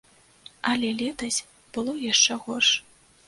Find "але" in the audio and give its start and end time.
0.69-0.89